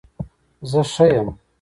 زه 0.71 0.81
ښه 0.91 1.05
يم 1.19 1.27